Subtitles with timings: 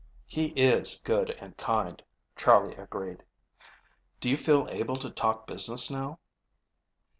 [0.25, 2.01] "He is good and kind,"
[2.35, 3.21] Charley agreed.
[4.19, 6.17] "Do you feel able to talk business now?"